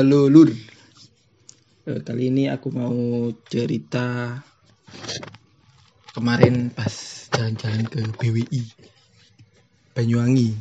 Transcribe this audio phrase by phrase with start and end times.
[0.00, 0.48] Halo Lur.
[1.84, 4.32] Eh, Kali ini aku mau cerita
[6.16, 6.88] kemarin pas
[7.28, 8.64] jalan-jalan ke BWI
[9.92, 10.56] Banyuwangi.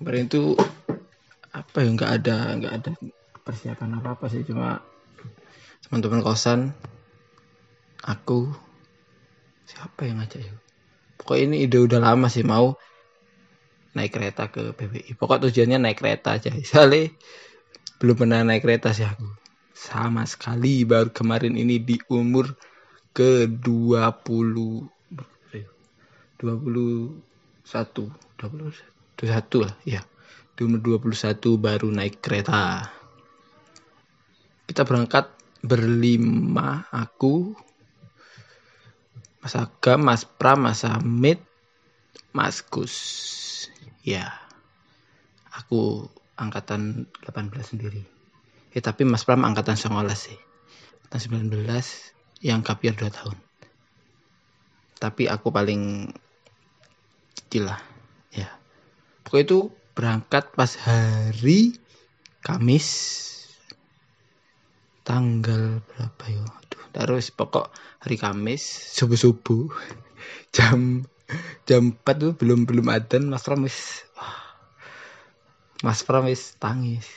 [0.00, 0.56] Kemarin itu
[1.52, 2.90] apa ya nggak ada nggak ada
[3.44, 4.80] persiapan apa apa sih cuma
[5.84, 6.72] teman-teman kosan
[8.00, 8.48] aku
[9.68, 10.56] siapa yang ngajak ya
[11.20, 12.80] pokoknya ini ide udah lama sih mau
[13.92, 17.12] naik kereta ke BWI pokok tujuannya naik kereta aja soalnya
[17.96, 19.28] belum pernah naik kereta sih aku
[19.72, 22.56] sama sekali baru kemarin ini di umur
[23.16, 23.60] ke 20
[25.12, 25.68] berapa ya?
[26.40, 27.16] 21
[28.36, 30.02] 21 21 lah ya
[30.56, 32.88] di umur 21 baru naik kereta
[34.68, 35.32] kita berangkat
[35.64, 37.56] berlima aku
[39.46, 41.38] Mas Agam, Mas Pram, Mas Hamid,
[42.34, 42.98] Mas Gus.
[44.02, 44.34] Ya,
[45.54, 48.04] aku angkatan 18 sendiri.
[48.76, 50.36] Ya, tapi Mas Pram angkatan 19 sih.
[51.08, 53.36] Angkatan 19 yang kapiar 2 tahun.
[55.00, 56.12] Tapi aku paling
[57.36, 57.72] kecil.
[58.32, 58.48] Ya.
[59.24, 59.58] Pokoknya itu
[59.96, 61.80] berangkat pas hari
[62.44, 62.86] Kamis
[65.02, 66.44] tanggal berapa ya?
[66.46, 68.62] Aduh, terus pokok hari Kamis
[68.94, 69.72] subuh-subuh
[70.54, 71.02] jam
[71.66, 74.45] jam 4 tuh belum belum adzan Mas Pram wis wah,
[75.84, 77.08] Mas Pram wis tangis.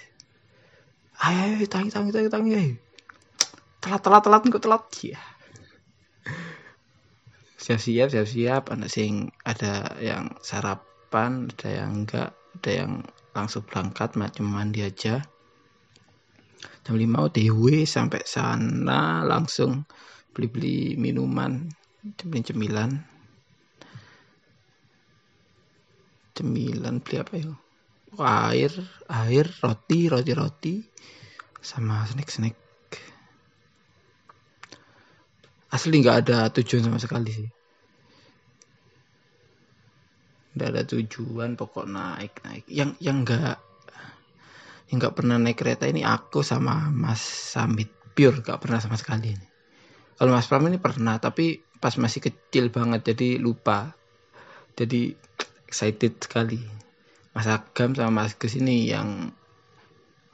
[1.19, 2.75] Ayo, ayo tangi tangi tangi tangi ayo.
[3.79, 5.19] Telat telat telat kok telat ya.
[7.59, 12.91] Siap-siap siap-siap anak sing ada yang sarapan, ada yang enggak, ada yang
[13.35, 15.21] langsung berangkat macam mandi aja
[16.83, 19.85] jam 5 OTW sampai sana langsung
[20.33, 21.69] beli-beli minuman
[22.17, 23.05] cemilan
[26.33, 27.53] cemilan beli apa ya
[28.17, 28.73] Air
[29.06, 30.75] air roti roti roti
[31.61, 32.56] sama snack snack.
[35.69, 37.50] Asli nggak ada tujuan sama sekali sih.
[40.57, 42.66] Nggak ada tujuan pokok naik naik.
[42.66, 43.57] Yang yang nggak
[44.89, 47.94] yang nggak pernah naik kereta ini aku sama Mas Samit.
[48.17, 49.47] Pure nggak pernah sama sekali ini.
[50.17, 53.94] Kalau Mas Pram ini pernah tapi pas masih kecil banget jadi lupa.
[54.73, 55.13] Jadi
[55.69, 56.88] excited sekali
[57.39, 59.31] Mas Agam sama Mas Gus ini yang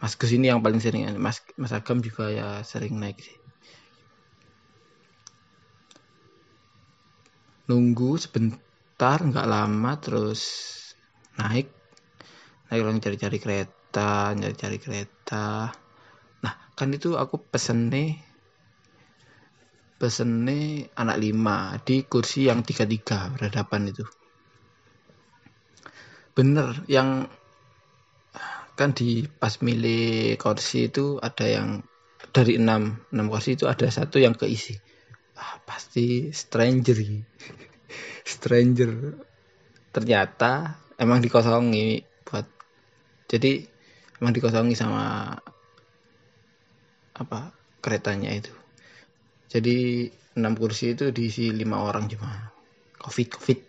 [0.01, 3.38] Mas Gus ini yang paling sering Mas Mas Agam juga ya sering naik sih.
[7.69, 10.41] Nunggu sebentar nggak lama terus
[11.38, 11.69] naik.
[12.73, 15.77] Naik orang cari-cari kereta cari-cari kereta.
[16.41, 18.17] Nah kan itu aku pesen nih
[20.01, 24.01] pesen nih anak lima di kursi yang tiga tiga berhadapan itu
[26.35, 27.31] bener yang
[28.75, 31.69] kan di pas milih kursi itu ada yang
[32.35, 34.75] dari enam enam kursi itu ada satu yang keisi
[35.40, 37.00] ah, pasti stranger
[38.35, 38.91] stranger.
[39.94, 42.44] Ternyata emang dikosongi buat
[43.31, 43.63] jadi
[44.19, 45.31] emang dikosongi sama
[47.16, 47.40] apa
[47.79, 48.51] keretanya itu.
[49.47, 52.51] Jadi enam kursi itu diisi lima orang cuma.
[53.00, 53.59] Covid covid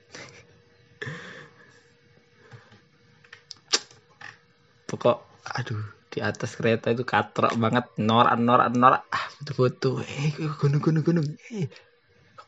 [4.86, 7.84] pokok aduh di atas kereta itu katrok banget.
[8.00, 9.02] Norak norak norak.
[9.12, 10.00] Ah foto-foto.
[10.00, 11.28] Eh gunung gunung gunung?
[11.52, 11.69] Eh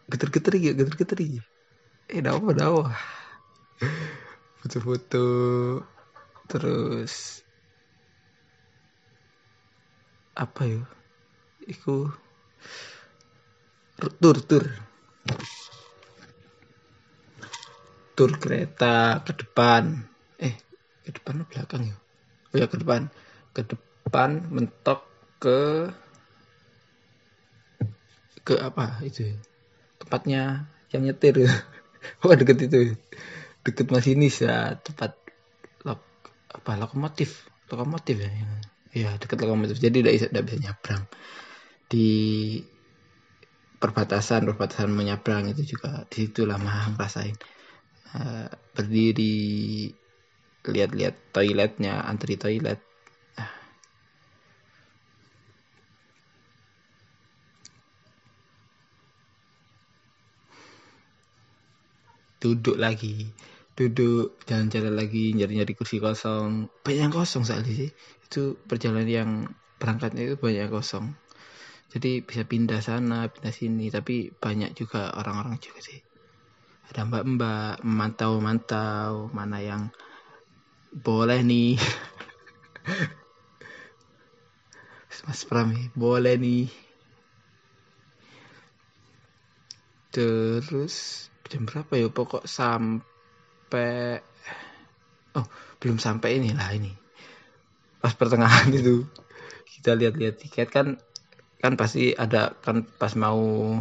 [0.09, 1.45] geter geter ya geter geter ya?
[2.09, 2.85] Eh dawa dawa.
[4.65, 5.27] Foto-foto.
[6.49, 7.45] Terus
[10.33, 10.81] apa ya?
[11.69, 12.09] Iku
[14.17, 14.65] tur tur.
[18.17, 20.09] Tur kereta ke depan.
[20.41, 20.57] Eh
[21.05, 21.97] ke depan atau belakang ya?
[22.01, 22.08] oh
[22.55, 23.13] ya ke depan.
[23.53, 25.05] Ke depan mentok
[25.43, 25.91] ke
[28.45, 29.33] ke apa itu?
[29.33, 29.37] Ya?
[29.99, 30.43] tempatnya
[30.95, 31.45] yang nyetir.
[32.23, 32.95] Oh deket itu.
[33.67, 34.79] Deket masinis ya.
[34.79, 35.19] Tempat
[35.83, 36.01] lok
[36.47, 37.51] apa lokomotif.
[37.69, 38.31] Lokomotif ya.
[38.95, 39.83] Ya deket lokomotif.
[39.83, 41.03] Jadi tidak bisa tidak bisa nyabrang.
[41.91, 42.09] Di
[43.83, 47.37] perbatasan perbatasan menyabrang itu juga di situ lama ngerasain
[48.15, 49.91] uh, berdiri
[50.69, 52.79] lihat-lihat toiletnya antri toilet.
[62.39, 63.27] Duduk lagi.
[63.75, 66.71] Duduk jalan-jalan lagi nyari-nyari kursi kosong.
[66.87, 67.91] Banyak yang kosong saat sih.
[68.23, 69.31] Itu perjalanan yang
[69.83, 71.19] berangkatnya itu banyak yang kosong.
[71.91, 73.91] Jadi bisa pindah sana pindah sini.
[73.91, 75.99] Tapi banyak juga orang-orang juga sih.
[76.89, 79.91] Ada mbak-mbak memantau-mantau mana yang
[80.93, 81.77] boleh nih.
[85.29, 86.73] Mas Prami boleh nih.
[90.09, 92.09] Terus jam berapa ya?
[92.09, 94.25] Pokok sampai
[95.37, 95.47] oh
[95.85, 96.97] belum sampai ini lah ini.
[98.01, 99.05] Pas pertengahan itu.
[99.69, 100.97] Kita lihat-lihat tiket kan
[101.61, 103.77] kan pasti ada kan pas mau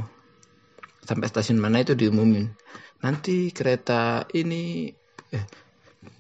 [1.08, 2.52] sampai stasiun mana itu diumumin.
[3.00, 4.92] Nanti kereta ini
[5.32, 5.46] eh,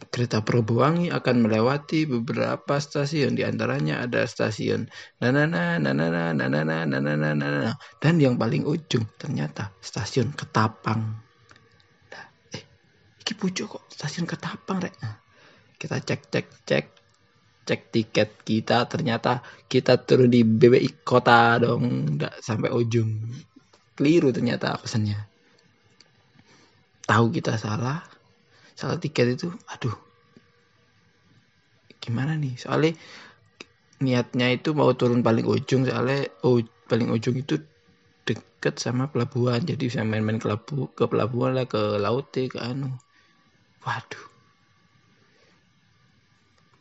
[0.10, 3.38] kereta Probowangi akan melewati beberapa stasiun.
[3.38, 4.90] Di antaranya ada stasiun
[5.22, 7.72] nanana nanana nanana nanana nanana.
[8.02, 11.02] Dan yang paling ujung ternyata stasiun Ketapang.
[12.10, 12.26] Nah,
[12.56, 12.64] eh
[13.22, 14.96] iki pucuk kok stasiun Ketapang rek.
[15.04, 15.22] Nah,
[15.78, 16.86] kita cek cek cek.
[17.68, 22.16] Cek tiket kita ternyata kita turun di BBI kota dong.
[22.16, 23.28] Nggak sampai ujung.
[23.92, 25.20] Keliru ternyata pesannya.
[27.04, 28.17] Tahu kita salah
[28.78, 29.98] salah tiket itu aduh.
[31.98, 32.54] Gimana nih?
[32.62, 32.94] Soalnya
[33.98, 37.58] niatnya itu mau turun paling ujung soalnya oh, paling ujung itu
[38.24, 39.66] deket sama pelabuhan.
[39.66, 40.48] Jadi bisa main-main ke,
[40.94, 42.94] ke pelabuhan lah ke laut ke anu.
[43.82, 44.26] Waduh.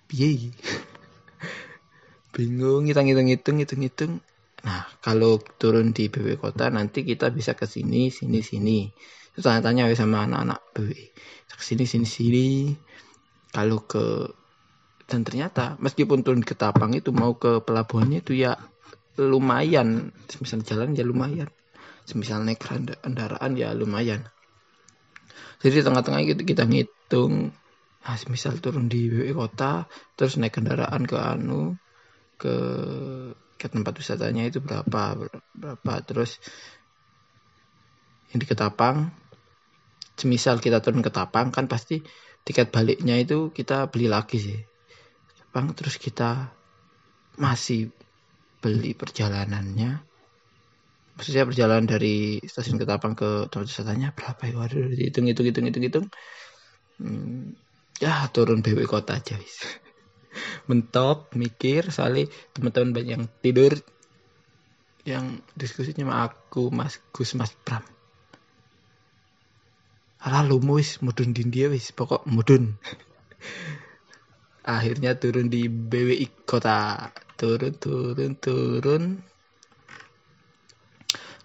[0.06, 0.52] Piye
[2.36, 4.12] bingung ngitung-ngitung ngitung ngitung.
[4.66, 8.90] Nah, kalau turun di BW Kota nanti kita bisa ke sini, sini, sini.
[9.36, 10.96] Terus tanya-tanya sama anak-anak BW.
[11.52, 12.48] Ke sini, sini, sini.
[13.52, 14.32] Kalau ke
[15.04, 18.56] dan ternyata meskipun turun ke Tapang itu mau ke pelabuhannya itu ya
[19.20, 20.16] lumayan.
[20.40, 21.52] Misal jalan ya lumayan.
[22.08, 22.64] Semisal naik
[23.04, 24.24] kendaraan ya lumayan.
[25.60, 27.52] Jadi tengah-tengah itu kita ngitung.
[28.06, 29.84] Nah, misal turun di BW Kota,
[30.16, 31.76] terus naik kendaraan ke anu
[32.40, 32.56] ke
[33.56, 35.16] ke tempat wisatanya itu berapa
[35.56, 36.36] berapa terus
[38.30, 39.25] yang di Ketapang
[40.16, 42.00] semisal kita turun ke Tapang kan pasti
[42.42, 44.58] tiket baliknya itu kita beli lagi sih.
[45.36, 46.56] Tapang terus kita
[47.36, 47.92] masih
[48.64, 50.00] beli perjalanannya.
[51.16, 54.54] Maksudnya perjalanan dari stasiun Ketapang ke tempat wisatanya berapa ya?
[54.56, 56.06] Waduh hitung hitung hitung hitung hitung.
[57.00, 57.56] Hmm,
[58.00, 59.68] ya turun BW kota aja bisa
[60.68, 63.72] mentok mikir soalnya teman-teman banyak yang tidur.
[65.06, 67.95] Yang diskusinya sama aku mas Gus mas Pram
[70.24, 72.78] lalu wis mudun di dia wis pokok mudun.
[74.76, 77.12] Akhirnya turun di BWI kota.
[77.36, 79.02] Turun turun turun.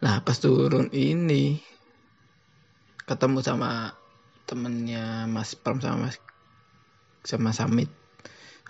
[0.02, 1.62] Nah pas turun ini
[3.06, 3.94] ketemu sama
[4.50, 6.18] temennya Mas Pram sama Mas
[7.28, 7.92] sama Samit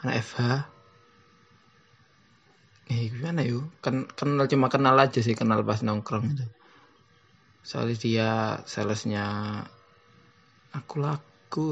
[0.02, 0.40] anak FH
[2.92, 6.46] eh gimana yuk Ken kenal cuma kenal aja sih kenal pas nongkrong itu.
[7.62, 8.30] Soalnya dia
[8.68, 9.26] salesnya
[10.76, 11.66] aku laku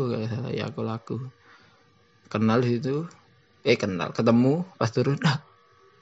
[0.52, 1.18] ya aku laku.
[2.30, 3.10] Kenal itu
[3.68, 5.44] eh kenal ketemu pas turun nah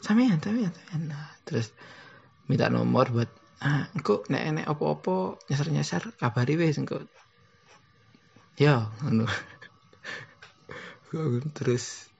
[0.05, 1.73] samian samian samian nah, terus
[2.45, 3.29] minta nomor buat
[3.65, 7.01] ah engko nek opo-opo nyasar-nyasar kabari wes engko
[8.61, 9.25] ya anu
[11.57, 12.13] terus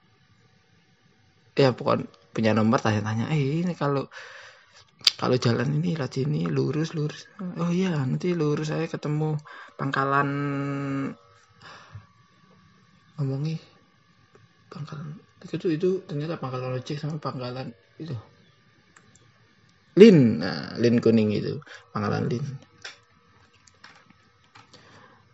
[1.54, 4.10] ya pokoknya punya nomor tanya-tanya eh ini kalau
[5.18, 7.26] kalau jalan ini lewat sini lurus lurus.
[7.58, 9.38] Oh iya nanti lurus saya ketemu
[9.78, 10.28] pangkalan
[13.14, 13.54] ngomongi
[14.66, 17.70] pangkalan itu itu ternyata pangkalan ojek sama pangkalan
[18.02, 18.14] itu.
[19.98, 21.62] Lin nah lin kuning itu
[21.94, 22.42] pangkalan lin.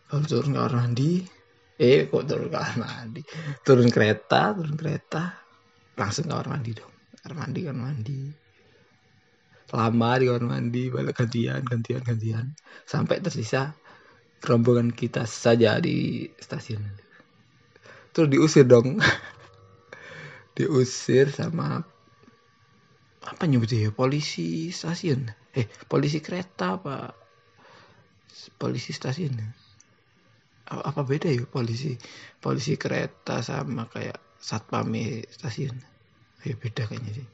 [0.04, 1.24] Kalau turun ke kamar mandi
[1.80, 3.22] eh kok turun ke kamar mandi
[3.64, 5.22] turun kereta turun kereta
[5.96, 6.92] langsung kamar mandi dong.
[7.24, 8.20] Kamar mandi kamar mandi.
[9.74, 12.46] Lama di kamar mandi balik gantian gantian gantian.
[12.86, 13.74] Sampai tersisa
[14.44, 16.84] rombongan kita saja di stasiun.
[18.14, 19.00] Terus diusir dong.
[20.54, 21.82] Diusir sama
[23.24, 23.90] apa nyebutnya ya?
[23.90, 25.26] Polisi stasiun.
[25.56, 27.10] Eh polisi kereta apa?
[28.60, 29.34] Polisi stasiun.
[30.70, 31.98] Apa beda ya polisi?
[32.38, 34.94] Polisi kereta sama kayak satpam
[35.32, 35.74] stasiun.
[36.44, 37.26] Ya beda kayaknya sih.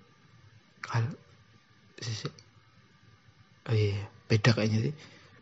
[0.80, 1.12] Kalau
[3.68, 4.00] oh iya
[4.30, 4.94] beda kayaknya sih.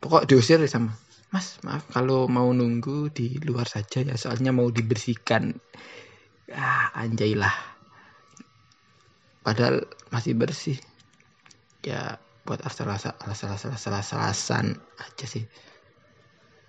[0.02, 0.98] Pokok diusir sama
[1.28, 5.60] mas maaf kalau mau nunggu di luar saja ya soalnya mau dibersihkan.
[6.56, 7.52] Ah anjay lah.
[9.44, 10.80] Padahal masih bersih.
[11.84, 12.16] Ya
[12.48, 15.44] buat asal-asalasan aja sih.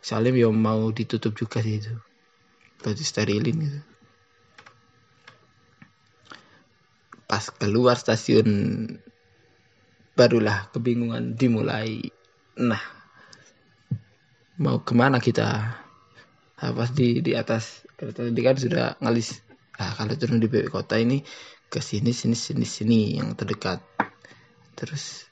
[0.03, 1.95] Soalnya ya mau ditutup juga sih itu.
[2.83, 3.79] Buat sterilin gitu.
[7.31, 8.51] Pas keluar stasiun
[10.19, 12.11] barulah kebingungan dimulai.
[12.59, 12.98] Nah
[14.59, 15.79] mau ke mana kita?
[16.59, 19.39] Nah, pas di di atas kereta tadi kan sudah ngalis.
[19.79, 21.23] Nah kalau turun di BW kota ini
[21.71, 23.79] ke sini sini sini sini yang terdekat.
[24.75, 25.23] Terus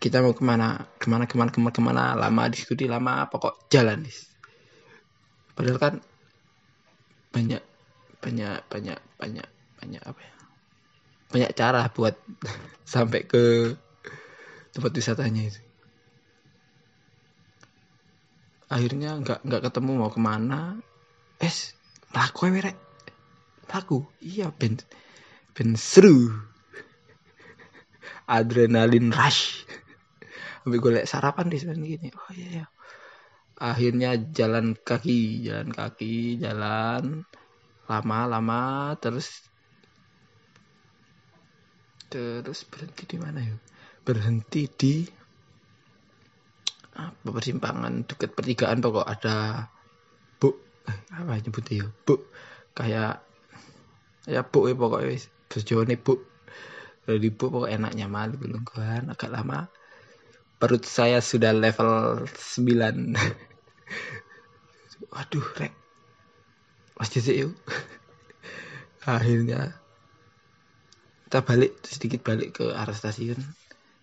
[0.00, 0.88] kita mau ke mana?
[0.96, 2.02] Ke mana ke mana ke mana ke mana?
[2.16, 4.32] Lama diskusi lama pokok jalan dis
[5.52, 5.94] padahal kan
[7.32, 7.62] banyak
[8.24, 9.48] banyak banyak banyak
[9.80, 10.34] banyak apa ya?
[11.32, 12.16] Banyak cara buat
[12.92, 13.76] sampai ke
[14.72, 15.60] tempat wisatanya itu
[18.72, 20.80] akhirnya nggak nggak ketemu mau ke mana.
[21.36, 21.76] Es
[22.16, 22.78] melaku ya rek
[23.68, 24.80] melaku iya ben
[25.52, 26.32] ben seru.
[28.36, 29.68] Adrenalin rush.
[30.62, 32.08] Sampai gue liat sarapan di sana gini.
[32.14, 32.66] Oh iya, iya.
[33.58, 37.28] Akhirnya jalan kaki jalan kaki jalan.
[37.90, 39.42] Lama-lama terus.
[42.08, 43.56] Terus berhenti di mana ya?
[44.06, 45.21] Berhenti di
[46.92, 49.68] apa persimpangan dekat pertigaan pokok ada.
[50.36, 50.52] Bu
[51.12, 52.14] apa nyebutnya ya bu
[52.76, 53.24] kayak
[54.28, 55.16] ya bu ya pokoknya
[55.48, 56.14] berjalan bu.
[57.02, 59.72] Dari bu pokok enaknya malu belum kan agak lama.
[60.60, 63.18] Perut saya sudah level 9
[65.12, 65.74] waduh rek.
[67.02, 67.58] Sih yuk.
[69.02, 69.74] Akhirnya
[71.26, 73.40] kita balik sedikit balik ke arah stasiun.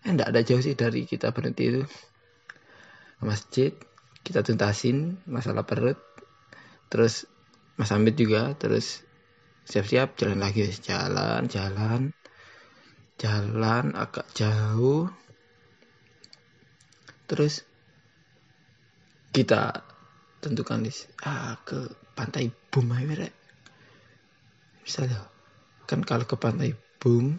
[0.04, 1.82] Eh enggak ada jauh sih dari kita berhenti itu
[3.24, 3.76] masjid
[4.24, 6.00] kita tuntasin masalah perut
[6.92, 7.28] terus
[7.80, 9.04] Mas Amit juga terus
[9.64, 12.12] siap-siap jalan lagi jalan jalan
[13.20, 15.12] jalan agak jauh.
[17.28, 17.62] Terus
[19.30, 19.86] kita
[20.40, 20.90] tentukan di
[21.28, 23.06] ah ke pantai Bumai
[24.82, 25.28] bisa loh
[25.86, 27.38] kan kalau ke pantai Bum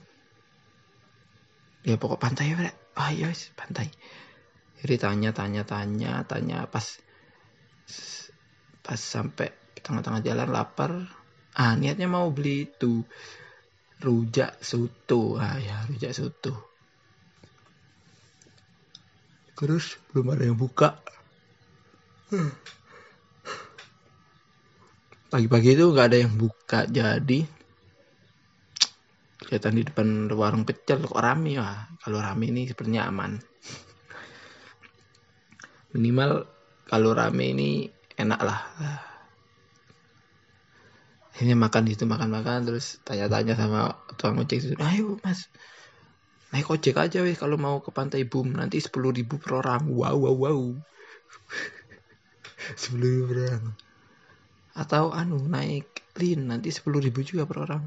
[1.83, 3.91] ya pokok pantai ya ah iya pantai
[4.81, 6.65] jadi tanya tanya tanya tanya.
[6.65, 6.87] Pas
[8.81, 10.91] pas sampai tengah-tengah jalan lapar.
[11.57, 13.05] Ah niatnya mau beli itu.
[14.01, 16.71] Rujak soto ah ya rujak soto
[19.61, 20.97] terus belum ada yang buka.
[25.29, 26.89] Pagi-pagi itu nggak ada yang buka.
[26.89, 27.45] Jadi
[29.37, 31.05] kelihatan di depan warung pecel.
[31.05, 31.93] Kok rame ya?
[32.01, 33.37] Kalau rame ini sepertinya aman
[35.95, 36.47] minimal
[36.87, 37.71] kalau rame ini
[38.19, 38.61] enak lah.
[41.41, 45.49] Ini makan itu makan makan terus tanya-tanya sama tukang ojek itu ayo mas
[46.51, 49.87] naik ojek aja weh kalau mau ke pantai boom nanti sepuluh ribu per orang.
[49.89, 50.61] Wow wow wow.
[52.81, 53.65] Sepuluh ribu per orang.
[54.75, 57.83] Atau anu naik lin nanti sepuluh ribu juga per orang.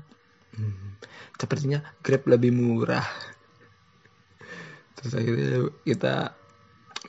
[0.55, 0.95] Hmm,
[1.36, 3.03] sepertinya grab lebih murah.
[4.98, 6.15] Terus akhirnya kita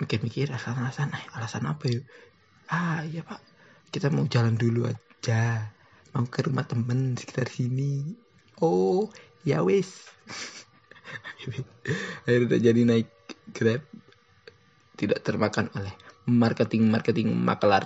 [0.01, 2.05] mikir-mikir alasan-alasan eh, alasan apa yuk?
[2.71, 3.39] Ah iya pak.
[3.95, 5.71] Kita mau jalan dulu aja.
[6.15, 8.03] Mau ke rumah temen sekitar sini.
[8.63, 9.11] Oh
[9.45, 10.09] ya wes
[12.25, 13.09] akhirnya jadi naik
[13.53, 13.85] grab
[14.97, 15.93] tidak termakan oleh
[16.25, 17.85] marketing marketing maklar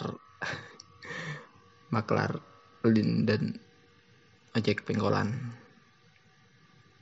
[1.95, 2.39] maklar
[2.87, 3.59] lin dan
[4.55, 5.35] ojek pengkolan.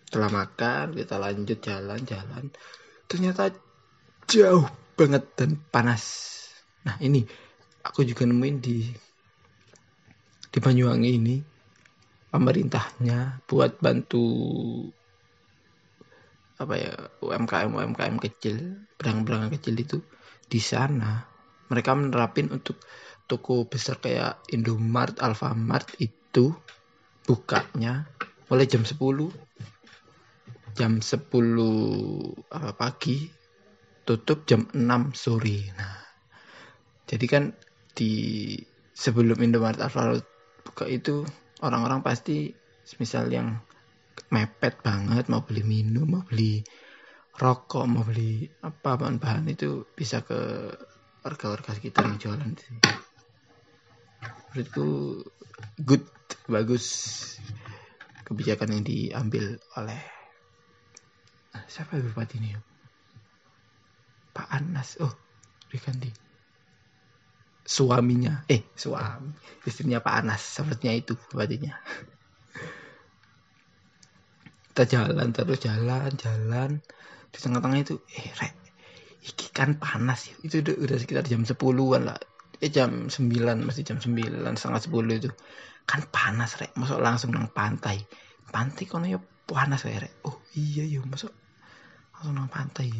[0.09, 2.49] Setelah makan kita lanjut jalan-jalan.
[3.07, 3.53] Ternyata
[4.25, 4.65] jauh
[4.97, 6.03] banget dan panas.
[6.88, 7.23] Nah ini
[7.85, 8.88] aku juga nemuin di
[10.50, 11.37] di Banyuwangi ini
[12.33, 14.25] pemerintahnya buat bantu
[16.57, 18.57] apa ya UMKM UMKM kecil
[18.97, 20.00] berang-berang kecil itu
[20.49, 21.21] di sana
[21.69, 22.81] mereka menerapin untuk
[23.29, 26.55] toko besar kayak Indomart, Alfamart itu
[27.26, 28.09] bukanya
[28.49, 28.97] mulai jam 10
[30.79, 31.05] jam 10
[32.49, 33.26] apa pagi
[34.07, 35.75] tutup jam 6 sore.
[35.75, 35.99] Nah,
[37.11, 37.45] jadi kan
[37.93, 38.55] di
[38.95, 40.23] sebelum Indomaret Alfamart
[40.63, 41.27] buka itu
[41.61, 42.55] orang-orang pasti
[43.03, 43.59] misal yang
[44.31, 46.63] mepet banget mau beli minum, mau beli
[47.37, 50.71] rokok, mau beli apa bahan-bahan itu bisa ke
[51.27, 52.81] warga-warga sekitar yang jualan di sini.
[54.55, 54.89] Menurutku
[55.83, 56.07] good,
[56.49, 56.87] bagus
[58.25, 60.01] kebijakan yang diambil oleh
[61.67, 62.75] siapa bupati ini?
[64.37, 65.12] Pak Anas oh
[65.73, 66.12] diganti.
[67.64, 68.45] Suaminya.
[68.47, 69.33] Eh suami.
[69.64, 71.73] Istrinya Pak Anas sepertinya itu bupatinya
[74.76, 76.85] kita jalan terus jalan jalan.
[77.33, 78.52] Di tengah-tengah itu eh rek
[79.25, 80.37] iki kan panas ya.
[80.45, 82.21] Itu udah, udah sekitar jam 10-an lah.
[82.61, 83.16] Eh jam 9
[83.64, 84.12] masih jam 9
[84.52, 85.33] setengah 10 itu.
[85.88, 86.76] Kan panas rek.
[86.76, 88.05] Masuk langsung nang pantai.
[88.52, 89.16] Pantai kono ya
[89.49, 90.21] panas rek.
[90.28, 91.33] Oh iya ya masuk
[92.12, 92.93] langsung nang pantai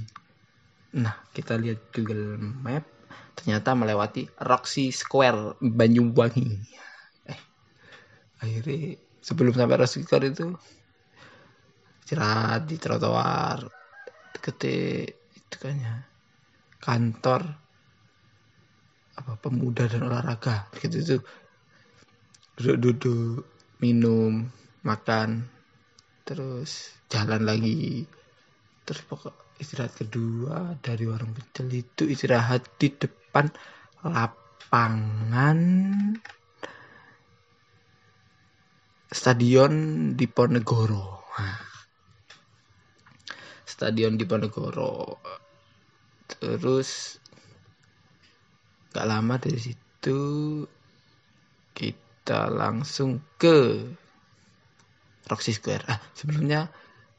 [0.95, 2.87] Nah, kita lihat Google Map,
[3.35, 6.49] ternyata melewati Roxy Square Banyuwangi.
[7.26, 7.40] Eh,
[8.38, 10.47] akhirnya sebelum sampai Roxy Square itu
[12.07, 13.66] istirahat di trotoar
[14.31, 14.62] deket
[15.35, 15.95] itu kan ya
[16.78, 17.43] kantor
[19.19, 20.71] apa pemuda dan olahraga.
[20.78, 21.16] Gitu itu.
[22.57, 23.43] Duduk-duduk
[23.83, 24.49] minum
[24.87, 25.45] makan
[26.23, 28.07] terus jalan lagi.
[28.87, 33.49] Terus pokok istirahat kedua dari warung pecel itu istirahat di depan
[34.05, 35.59] lapangan
[39.11, 39.73] stadion
[40.13, 41.25] di Ponegoro.
[43.67, 45.21] Stadion di Ponegoro.
[46.27, 47.21] Terus
[48.93, 50.21] gak lama dari situ
[51.77, 53.85] kita langsung ke
[55.27, 55.85] Roxy Square.
[55.91, 56.71] Ah, sebelumnya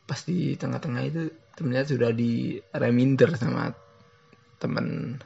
[0.08, 1.22] pas di tengah-tengah itu
[1.60, 3.76] temennya sudah di reminder sama
[4.56, 5.20] teman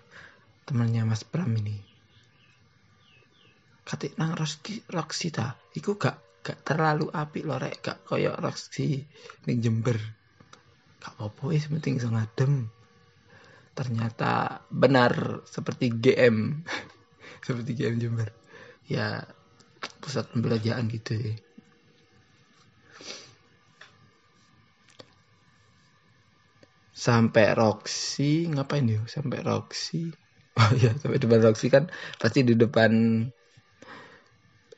[0.65, 1.77] temannya Mas Pram ini.
[3.85, 7.85] Katik nang Roxy Roxy ta, iku gak gak terlalu api loh rek.
[7.85, 9.05] Gak koyok Roxy
[9.45, 10.01] ning Jember.
[10.97, 12.65] Gak apa-apa wis penting iso ngadem.
[13.77, 16.65] Ternyata benar seperti GM
[17.45, 18.33] seperti GM Jember.
[18.89, 19.21] Ya
[20.01, 21.33] pusat pembelajaran gitu ya
[27.01, 30.11] sampai Roxy ngapain yuk sampai Roxy?
[30.59, 31.87] Oh ya sampai depan Roxy kan
[32.19, 33.23] pasti di depan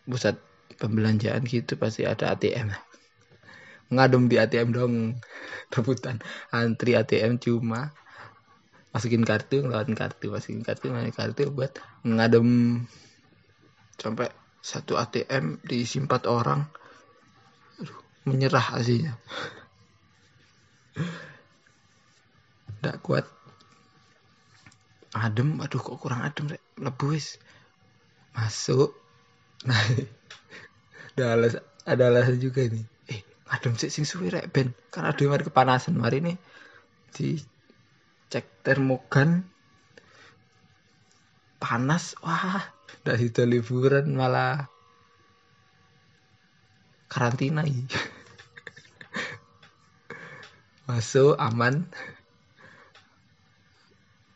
[0.06, 0.38] pusat
[0.77, 2.70] pembelanjaan gitu pasti ada ATM
[3.94, 4.94] ngadem di ATM dong
[5.74, 6.18] rebutan.
[6.50, 7.94] Antri ATM cuma
[8.94, 12.82] masukin kartu ngelawan kartu masukin kartu masukin kartu buat ngadem.
[13.98, 14.30] Sampai
[14.63, 16.65] satu ATM diisi empat orang.
[18.24, 19.20] Menyerah aslinya
[22.84, 23.24] tidak kuat.
[25.16, 26.60] Adem aduh kok kurang adem rek?
[26.75, 27.16] Lebu
[28.36, 28.92] masuk.
[29.64, 29.79] Nah
[31.16, 31.53] ada alas
[31.88, 34.75] ada alasan juga nih eh adem sih sing suwi rek ben.
[34.92, 35.96] Kan ada mari kepanasan.
[35.96, 36.36] Mari nih
[37.16, 37.40] di
[38.27, 39.48] cek termogan.
[41.64, 42.20] Panas.
[42.20, 42.60] Wah
[43.07, 44.68] udah situ liburan malah
[47.07, 47.88] karantina ya.
[50.92, 51.88] masuk aman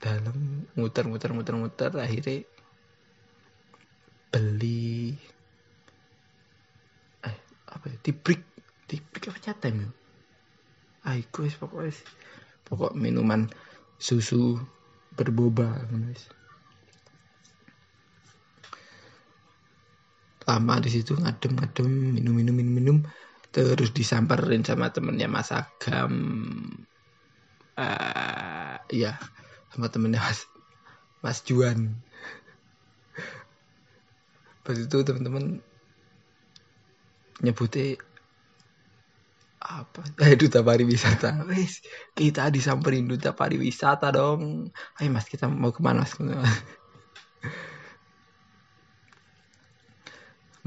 [0.08, 2.48] dalam muter muter muter muter akhirnya
[4.32, 5.12] beli
[7.28, 8.42] eh apa ya dibrik
[8.88, 9.90] dibrik apa nyatem ya?
[11.12, 11.92] Aiku wis pokoknya
[12.68, 13.52] pokok minuman
[14.00, 14.60] susu
[15.16, 16.32] berboba guys
[20.48, 22.98] lama di situ ngadem ngadem minum minum minum minum
[23.52, 26.16] terus disamperin sama temennya Mas Agam.
[27.78, 29.20] Uh, ya
[29.72, 30.48] sama temennya Mas
[31.24, 31.98] Mas Juan.
[34.64, 35.64] Pas itu teman-teman
[37.42, 37.98] nyebutnya
[39.58, 40.02] apa?
[40.22, 41.42] Eh duta pariwisata.
[41.50, 41.82] Wes
[42.14, 44.72] kita disamperin duta pariwisata dong.
[45.02, 46.14] Ayo mas kita mau ke mana mas?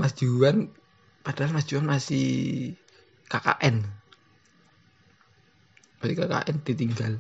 [0.01, 0.73] Mas Juan
[1.21, 2.73] padahal Mas Juan masih
[3.29, 4.01] KKN
[6.01, 7.13] berarti KKN ditinggal.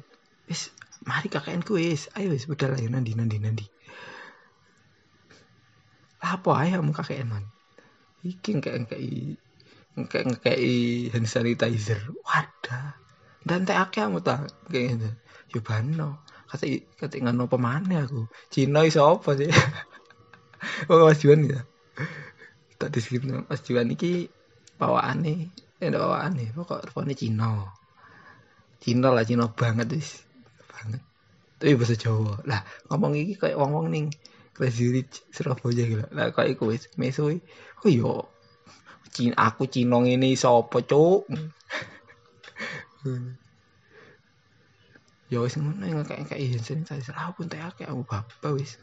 [0.48, 0.72] Wis
[1.06, 2.08] mari KKN ku wis.
[2.16, 3.66] Ayo wis udah lah nanti nanti nanti
[6.20, 7.44] apa ayo mau KKN man
[8.20, 10.60] iki kayak kayak kayak
[11.16, 12.00] hand sanitizer.
[12.20, 13.00] Wadah.
[13.40, 15.08] Dan teh akeh kamu tak kayak gitu
[15.56, 16.20] yo bano.
[16.44, 16.66] Kata
[17.00, 18.28] kata ngano pemane aku?
[18.52, 19.48] Cina iso apa sih?
[20.92, 21.64] Oh Mas Juan ya?
[22.76, 24.28] Tak deskripsi Mas Juan iki
[24.76, 25.48] bawaane
[25.80, 27.64] eh bawaane pokok rupane Cina.
[28.76, 30.28] Cina lah Cina banget banget
[31.60, 32.40] tapi bahasa Jawa.
[32.48, 34.06] Lah ngomong iki kayak wong-wong ning
[34.56, 36.04] Crazy Rich Surabaya gitu.
[36.16, 38.32] Lah kayak iku wis meso oh yo
[39.12, 41.28] Cina aku Cina ngene sapa cuk?
[45.28, 48.80] Ya wis ngono kayak kayak Hansen saya salah pun teh akeh aku bapak wis.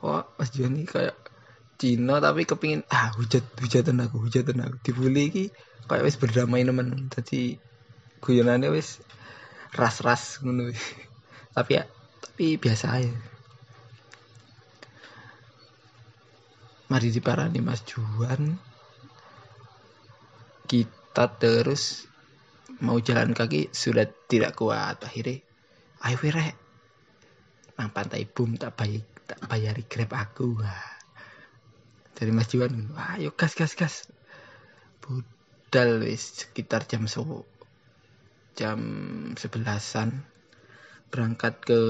[0.00, 1.18] Oh Mas Joni kayak
[1.76, 4.76] Cina tapi kepingin ah hujat hujatan aku hujatan aku.
[4.86, 5.44] Dibully ki
[5.90, 7.58] kayak wis berdamai teman tadi
[8.20, 9.00] guyonannya wis
[9.72, 10.70] ras-ras ngono.
[11.56, 11.84] Tapi ya
[12.20, 13.12] tapi biasa aja.
[16.90, 18.58] Mari diparani Mas Juan.
[20.66, 22.06] Kita terus
[22.80, 24.98] mau jalan kaki sudah tidak kuat.
[25.04, 25.42] Akhirnya
[26.02, 26.56] ayo rek.
[27.76, 30.58] Nang pantai bum tak baik tak bayari grab aku.
[30.58, 30.96] Wah.
[32.16, 32.90] Dari Mas Juan
[33.22, 34.10] yuk gas gas gas.
[35.04, 37.46] Budal wis sekitar jam so
[38.60, 38.80] jam
[39.40, 40.20] sebelasan.
[41.08, 41.80] Berangkat ke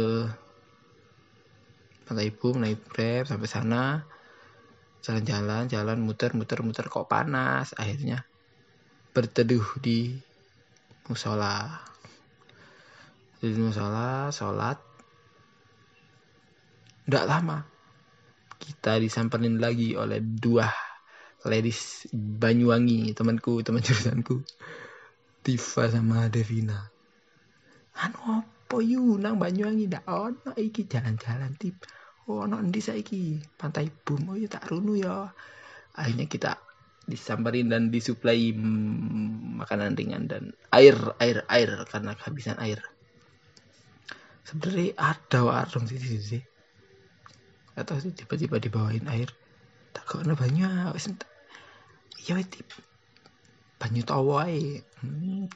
[2.07, 4.07] pantai ibu naik grab sampai sana.
[5.03, 7.75] Jalan-jalan jalan muter muter muter kok panas.
[7.75, 8.23] Akhirnya
[9.11, 10.15] berteduh di
[11.11, 11.83] musola.
[13.43, 14.79] Di musola sholat.
[17.11, 17.81] Tidak lama
[18.61, 20.69] kita disamperin lagi oleh dua
[21.49, 24.45] ladies Banyuwangi temanku teman jurusanku
[25.41, 26.77] Tifa sama Devina.
[27.97, 29.17] Anu apa yu?
[29.17, 31.81] Nang Banyuwangi ndak ono iki jalan-jalan tip
[32.29, 33.41] oh ono ndi saiki?
[33.57, 34.33] Pantai bum.
[34.33, 35.33] Oh ya tak runu ya.
[35.97, 36.61] Akhirnya kita
[37.09, 38.53] disamperin dan disuplai
[39.59, 42.85] makanan ringan dan air air air karena kehabisan air.
[44.45, 46.43] Sebenarnya ada warung sih sih sih.
[47.75, 49.33] Atau tiba-tiba dibawain air.
[49.91, 50.95] Tak ada banyak
[52.21, 52.69] ya tip
[53.81, 55.49] banyu tawa hmm.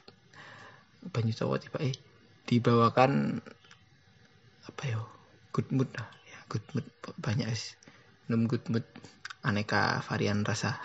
[1.13, 1.93] banyu tawa tiba eh
[2.49, 3.41] dibawakan
[4.65, 5.01] apa yo
[5.55, 6.09] good mood lah.
[6.27, 6.83] Ya good mood.
[7.23, 7.79] Banyak sih.
[8.27, 8.83] Minum good mood.
[9.45, 10.75] Aneka varian rasa.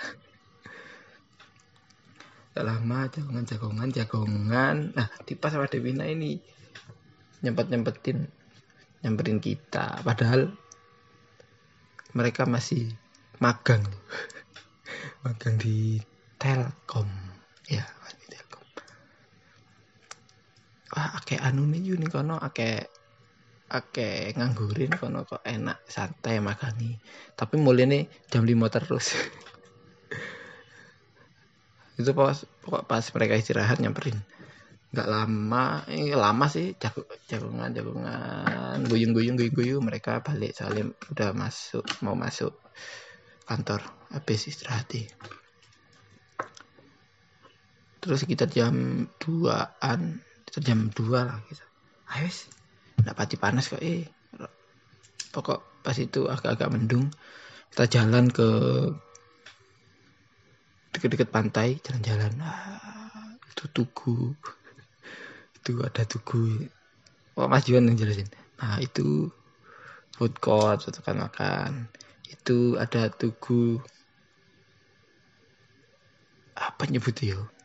[2.54, 4.76] Gak lama jagongan jagongan jagongan.
[4.94, 6.38] Nah tipe sama Devina ini.
[7.42, 8.30] Nyempet nyempetin
[9.02, 9.98] nyamperin kita.
[10.06, 10.54] Padahal
[12.14, 12.94] mereka masih
[13.42, 13.82] magang.
[15.24, 16.00] Magang di
[16.40, 17.04] Telkom.
[17.68, 17.84] Ya
[18.16, 18.64] di Telkom.
[20.96, 22.88] Wah ake anu nih nih kono ake
[23.68, 26.96] ake nganggurin kono kok enak santai makangi.
[27.36, 29.12] Tapi mulai nih jam 5 terus.
[32.00, 34.16] Itu pas pokok pas mereka istirahat nyamperin.
[34.96, 40.96] Nggak lama ini lama sih jago jagongan jagongan guyung guyung guyung guyung mereka balik salim
[41.12, 42.58] udah masuk mau masuk
[43.46, 44.90] kantor habis istirahat
[48.00, 50.00] terus sekitar jam 2an
[50.48, 51.64] sekitar jam 2 lah gitu.
[52.10, 52.28] Ayo
[53.04, 54.08] nggak pati panas kok eh.
[55.30, 57.06] Pokok pas itu agak-agak mendung
[57.70, 58.48] kita jalan ke
[60.90, 64.34] deket-deket pantai jalan-jalan ah, itu tugu.
[65.60, 66.66] Itu ada tugu.
[67.38, 68.26] Oh Mas Juan yang jelasin.
[68.58, 69.30] Nah itu
[70.18, 71.86] food court kan makan.
[72.26, 73.78] Itu ada tugu.
[76.58, 77.59] Apa nyebutnya yo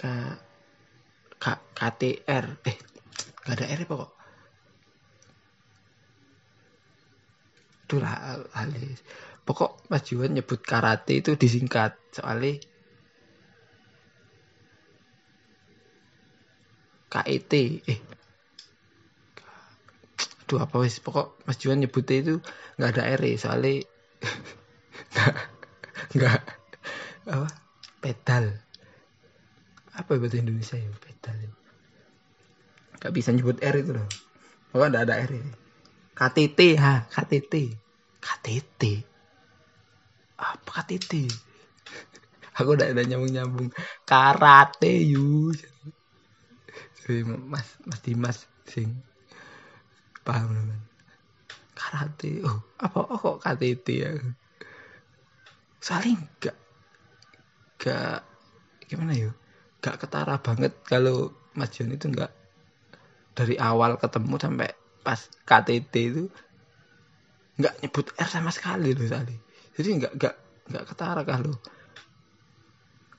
[0.00, 0.02] K,
[1.42, 1.44] K
[1.78, 2.76] KTR eh
[3.44, 4.10] gak ada R pokok.
[7.84, 8.14] Itulah
[8.60, 8.98] alis
[9.46, 11.92] pokok Mas Juan nyebut karate itu disingkat.
[12.16, 12.52] Soalnya
[17.12, 17.52] KET
[17.92, 18.00] eh.
[20.46, 22.34] Aduh apa wis pokok Mas Juan nyebutnya itu
[22.76, 23.72] nggak ada R soalnya
[25.14, 25.34] nggak
[26.16, 26.40] nggak
[27.30, 27.48] apa
[28.02, 28.44] pedal
[30.00, 30.88] apa bahasa Indonesia ya?
[30.96, 31.52] Pedal
[33.00, 34.08] nggak bisa nyebut R itu loh.
[34.68, 35.52] Pokoknya nggak ada R ini.
[36.12, 37.54] KTT ha KTT
[38.20, 38.82] KTT
[40.40, 41.12] apa KTT
[42.60, 43.68] aku udah ada nyambung nyambung
[44.04, 45.52] karate yu.
[47.00, 49.00] Jadi mas mas Dimas sing
[50.20, 50.80] paham teman
[51.72, 54.12] karate oh apa oh kok KTT ya?
[55.80, 56.56] Saling gak
[57.80, 58.20] gak
[58.84, 59.32] gimana yuk
[59.80, 62.30] gak ketara banget kalau Mas itu nggak
[63.34, 66.24] dari awal ketemu sampai pas KTT itu
[67.58, 69.36] nggak nyebut R sama sekali loh tadi.
[69.76, 70.34] Jadi nggak nggak
[70.70, 71.56] nggak ketara kalau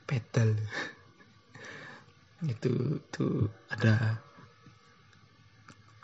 [0.06, 0.56] pedal.
[2.54, 4.18] Itu tuh ada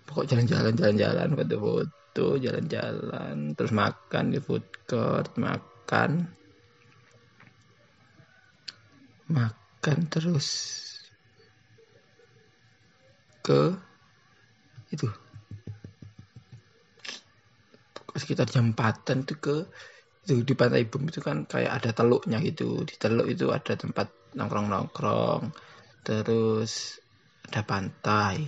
[0.05, 6.29] pokok jalan-jalan jalan-jalan foto-foto jalan-jalan terus makan di food court makan.
[9.33, 9.66] Makan
[10.11, 10.47] terus
[13.45, 13.79] ke
[14.91, 15.07] itu.
[18.17, 19.69] Sekitar jam 4 itu ke
[20.27, 22.83] itu di pantai Bum itu kan kayak ada teluknya gitu.
[22.83, 25.43] Di teluk itu ada tempat nongkrong nongkrong
[26.03, 26.99] terus
[27.47, 28.43] ada pantai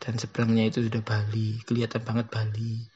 [0.00, 2.88] dan sebelahnya itu sudah Bali kelihatan banget Bali.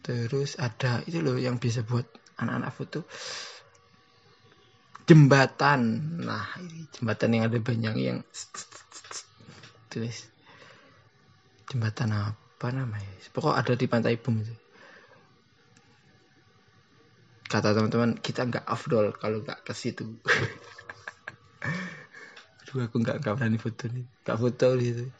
[0.00, 2.08] Terus ada itu loh yang bisa buat
[2.40, 3.00] anak-anak foto
[5.10, 5.80] jembatan.
[6.22, 8.22] Nah ini jembatan yang ada banyak yang
[9.90, 10.30] tulis.
[11.66, 13.10] Jembatan apa namanya?
[13.34, 14.54] Pokok ada di pantai Bum itu.
[17.50, 20.06] Kata teman-teman kita nggak afdol kalau nggak ke situ.
[22.62, 24.06] Aduh aku nggak nggak berani foto nih.
[24.22, 25.10] Nggak foto gitu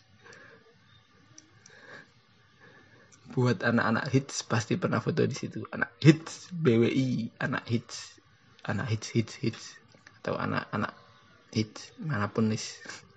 [3.30, 5.62] buat anak-anak hits pasti pernah foto di situ.
[5.70, 8.18] Anak hits BWI anak hits.
[8.66, 9.79] Anak hits hits hits
[10.20, 10.92] atau anak-anak
[11.50, 12.60] hits mana pun nih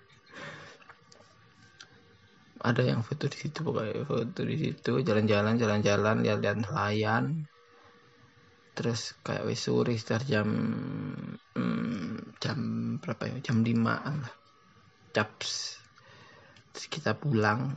[2.64, 7.44] ada yang foto di situ pokoknya foto di situ jalan-jalan jalan-jalan lihat-lihat nelayan.
[8.74, 10.48] Terus kayak wis sore sekitar jam
[11.54, 12.58] hmm, jam
[13.04, 13.52] berapa ya?
[13.52, 14.34] Jam limaan lah.
[15.12, 15.76] Caps.
[16.72, 17.68] Terus kita pulang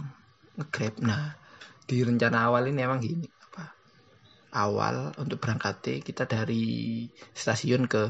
[0.55, 1.03] ngegrab.
[1.03, 1.35] Nah
[1.83, 3.75] di rencana awal ini emang gini apa?
[4.55, 8.07] Awal untuk berangkat kita dari stasiun ke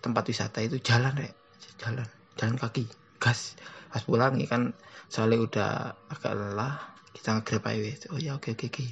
[0.00, 1.30] tempat wisata itu jalan ya
[1.80, 2.88] jalan jalan kaki
[3.20, 3.56] gas
[3.92, 4.72] pas pulang ya kan.
[5.10, 5.70] Soalnya udah
[6.08, 6.78] agak lelah
[7.10, 8.86] kita ngegrab aja oh ya oke oke oke.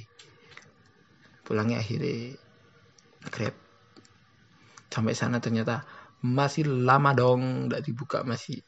[1.47, 2.35] Pulangnya akhirnya
[3.31, 3.55] grab
[4.91, 5.87] sampai sana ternyata
[6.19, 8.59] masih lama dong tidak dibuka masih.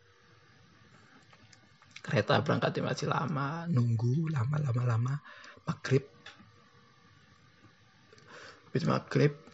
[2.02, 5.14] Kereta berangkatnya masih lama nunggu lama lama lama
[5.68, 6.08] maghrib.
[8.72, 9.51] Habis maghrib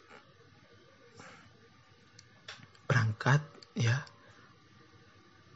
[2.87, 3.43] berangkat
[3.75, 4.07] ya.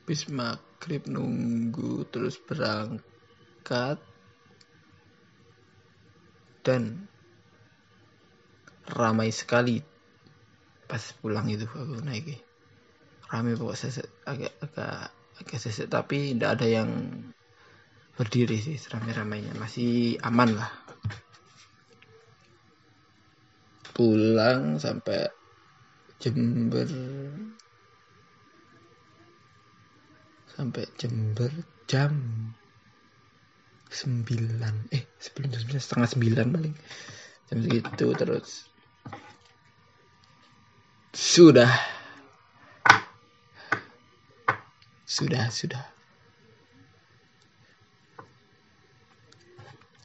[0.03, 3.97] Habis maghrib nunggu terus berangkat.
[6.61, 7.09] Dan
[8.85, 9.81] ramai sekali
[10.85, 12.37] pas pulang itu aku naik.
[13.31, 16.91] Ramai pokok seset agak agak agak seset tapi tidak ada yang
[18.13, 20.71] berdiri sih ramai-ramainya masih aman lah.
[23.95, 25.40] Pulang sampai
[26.21, 26.89] Jember
[30.53, 31.51] sampai Jember
[31.89, 32.13] jam
[33.89, 36.75] sembilan eh sebelum jam sembilan setengah sembilan paling
[37.49, 38.71] jam segitu terus
[41.11, 41.71] sudah.
[45.03, 45.83] Sudah, sudah.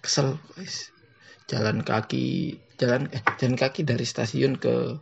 [0.02, 0.90] Kesel, guys.
[1.46, 4.98] Jalan kaki, jalan eh jalan kaki dari stasiun ke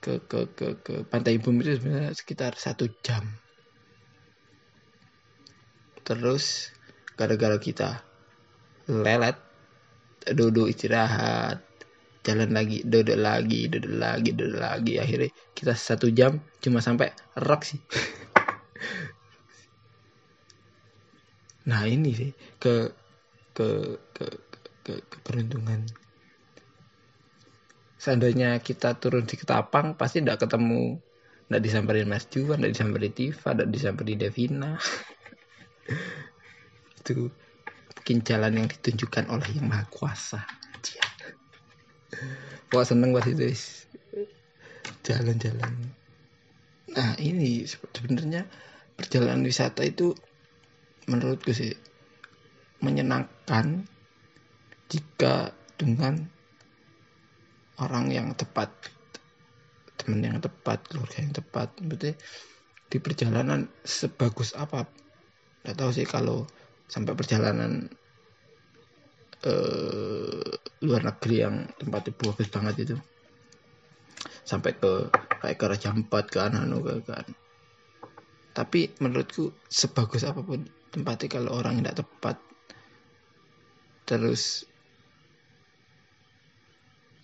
[0.00, 3.22] ke ke ke, ke pantai Bumi itu sebenarnya sekitar satu jam.
[6.00, 6.72] Terus
[7.14, 8.00] gara-gara kita
[8.88, 9.36] lelet
[10.24, 11.70] duduk istirahat
[12.20, 17.64] jalan lagi duduk lagi duduk lagi duduk lagi akhirnya kita satu jam cuma sampai rak
[17.64, 17.80] sih
[21.68, 22.28] nah ini sih
[22.60, 22.92] ke
[23.56, 23.68] ke
[24.12, 25.88] ke ke, ke keberuntungan
[28.00, 30.96] seandainya kita turun di Ketapang pasti tidak ketemu.
[31.50, 34.72] Tidak disamperin Mas Juan tidak disamperin Tifa tidak disamperin Devina.
[37.04, 37.28] Itu
[38.00, 40.40] mungkin jalan yang ditunjukkan oleh yang maha kuasa.
[42.70, 43.54] Wah seneng pas itu
[45.06, 45.74] jalan-jalan.
[46.90, 48.50] Nah ini sebenarnya
[48.98, 50.14] perjalanan wisata itu
[51.06, 51.74] menurutku sih
[52.82, 53.86] menyenangkan
[54.90, 56.26] jika dengan
[57.80, 58.70] orang yang tepat
[59.96, 62.16] teman yang tepat keluarga yang tepat berarti
[62.90, 64.88] di perjalanan sebagus apa
[65.64, 66.48] nggak tahu sih kalau
[66.88, 67.86] sampai perjalanan
[69.44, 72.96] uh, luar negeri yang tempatnya bagus banget itu.
[74.42, 77.24] Sampai ke kayak ke Raja Empat ke Anano ke kan
[78.50, 82.36] tapi menurutku sebagus apa pun tempatnya kalau orang tidak tepat
[84.06, 84.66] terus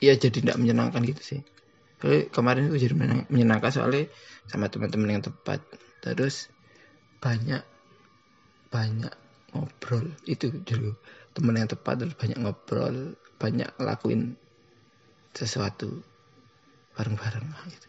[0.03, 1.41] ya jadi tidak menyenangkan gitu sih.
[2.01, 2.95] Soalnya kemarin itu jadi
[3.33, 4.13] menyenangkan soalnya
[4.47, 5.65] sama teman-teman yang tepat
[6.05, 6.53] terus
[7.21, 7.65] banyak
[8.69, 9.15] banyak
[9.57, 10.13] ngobrol.
[10.29, 10.93] Itu dulu
[11.33, 14.37] teman yang tepat terus banyak ngobrol banyak lakuin
[15.37, 16.01] sesuatu
[16.97, 17.89] bareng-bareng gitu.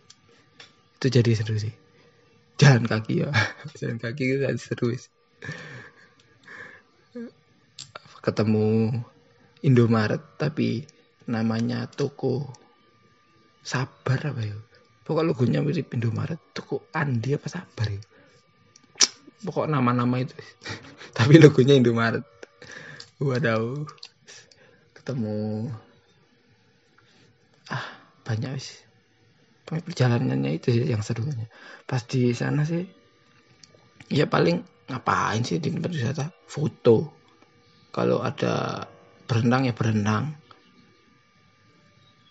[0.99, 1.71] itu jadi seru sih.
[2.59, 3.31] Jalan kaki ya.
[3.79, 5.11] Jalan kaki itu kan seru sih.
[8.19, 8.91] Ketemu
[9.63, 10.83] Indomaret tapi
[11.27, 12.51] namanya toko
[13.63, 14.55] sabar apa ya
[15.03, 18.01] pokok logonya mirip Indomaret toko Andi apa sabar ya
[19.43, 20.35] pokok nama-nama itu
[21.17, 22.23] tapi logonya Indomaret
[23.17, 23.81] Waduh.
[24.93, 25.65] Ketemu
[27.73, 27.85] ah
[28.21, 28.77] banyak sih.
[29.65, 31.49] Perjalanannya itu sih yang serunya.
[31.89, 32.85] Pas di sana sih
[34.13, 36.25] ya paling ngapain sih di tempat wisata?
[36.45, 37.09] Foto.
[37.89, 38.85] Kalau ada
[39.25, 40.37] berenang ya berenang.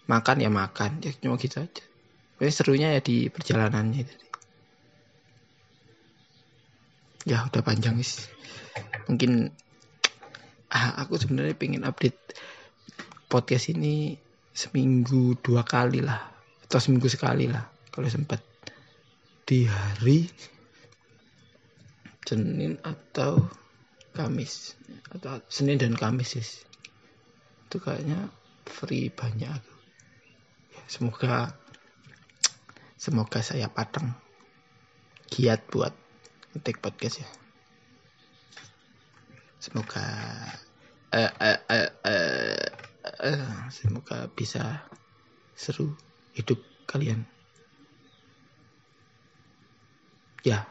[0.06, 1.02] Makan ya makan.
[1.02, 1.84] Ya cuma gitu aja.
[2.36, 4.14] Tapi serunya ya di perjalanannya itu.
[7.26, 8.26] Ya udah panjang sih.
[9.10, 9.50] Mungkin
[10.70, 12.38] ah, aku sebenarnya pengen update
[13.26, 14.14] podcast ini
[14.56, 16.32] seminggu dua kali lah
[16.66, 18.40] atau seminggu sekali lah kalau sempat
[19.46, 20.26] di hari
[22.26, 23.38] Senin atau
[24.10, 24.74] Kamis
[25.12, 26.46] atau Senin dan Kamis sih
[27.66, 28.32] itu kayaknya
[28.66, 29.75] free banyak ya,
[30.86, 31.58] semoga
[32.94, 34.14] semoga saya pateng
[35.30, 35.92] giat buat
[36.54, 37.30] ngetik podcast ya.
[39.58, 40.06] Semoga
[41.10, 42.66] uh, uh, uh, uh,
[43.20, 44.86] uh, semoga bisa
[45.58, 45.98] seru
[46.38, 47.26] hidup kalian.
[50.46, 50.62] Ya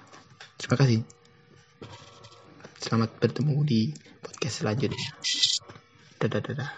[0.55, 1.03] terima kasih.
[2.79, 3.81] Selamat bertemu di
[4.23, 5.09] podcast selanjutnya.
[6.17, 6.71] Dadah dadah